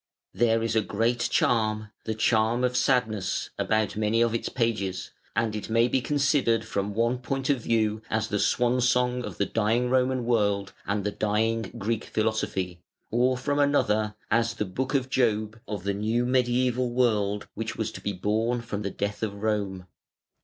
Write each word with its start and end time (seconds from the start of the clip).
There 0.33 0.63
is 0.63 0.75
a 0.75 0.81
great 0.81 1.27
charm, 1.31 1.91
the 2.05 2.15
charm 2.15 2.63
of 2.63 2.75
sadness, 2.75 3.51
about 3.59 3.95
many 3.95 4.19
of 4.23 4.33
its 4.33 4.49
pages, 4.49 5.11
and 5.35 5.55
it 5.55 5.69
may 5.69 5.87
be 5.87 6.01
considered 6.01 6.65
from 6.65 6.95
one 6.95 7.19
point 7.19 7.51
of 7.51 7.61
view 7.61 8.01
as 8.09 8.27
the 8.27 8.39
swan's 8.39 8.89
song 8.89 9.23
of 9.23 9.37
the 9.37 9.45
dying 9.45 9.91
Roman 9.91 10.25
world 10.25 10.73
and 10.87 11.03
the 11.03 11.11
dying 11.11 11.71
Greek 11.77 12.05
philosophy, 12.05 12.81
or 13.11 13.37
from 13.37 13.59
another, 13.59 14.15
as 14.31 14.55
the 14.55 14.65
Book 14.65 14.95
of 14.95 15.07
Job 15.07 15.59
of 15.67 15.83
the 15.83 15.93
new 15.93 16.25
mediæval 16.25 16.89
world 16.89 17.47
which 17.53 17.75
was 17.77 17.91
to 17.91 18.01
be 18.01 18.11
born 18.13 18.61
from 18.63 18.81
the 18.81 18.89
death 18.89 19.21
of 19.21 19.43
Rome. 19.43 19.85